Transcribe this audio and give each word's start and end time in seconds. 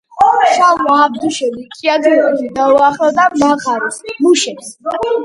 შალვა 0.53 0.95
აბდუშელი 1.01 1.65
ჭიათურაში 1.75 2.47
დაუახლოვდა 2.55 3.27
მაღაროს 3.43 4.01
მუშებს. 4.23 4.73